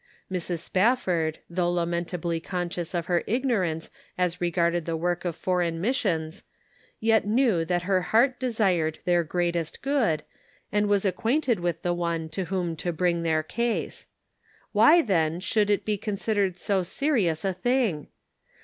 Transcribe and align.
Mrs. 0.31 0.61
Spafford, 0.61 1.37
though 1.47 1.69
lamentably 1.71 2.39
conscious 2.39 2.95
of 2.95 3.05
her 3.05 3.23
ignorance 3.27 3.91
as 4.17 4.41
regarded 4.41 4.85
the 4.85 4.97
work 4.97 5.25
of 5.25 5.35
for 5.35 5.59
eign 5.59 5.75
missions, 5.75 6.43
yet 6.99 7.27
knew 7.27 7.63
that 7.63 7.83
her 7.83 8.01
heart 8.01 8.39
desired 8.39 8.97
their 9.05 9.23
greatest 9.23 9.83
good, 9.83 10.23
and 10.71 10.87
was 10.89 11.05
acquainted 11.05 11.59
with 11.59 11.83
the 11.83 11.93
One 11.93 12.29
to 12.29 12.45
whom 12.45 12.75
to 12.77 12.91
bring 12.91 13.21
their 13.21 13.43
case. 13.43 14.07
Why, 14.71 15.03
then, 15.03 15.39
should 15.39 15.69
it 15.69 15.85
be 15.85 15.99
considered 15.99 16.57
so 16.57 16.81
serious 16.81 17.45
a 17.45 17.53
thing 17.53 18.07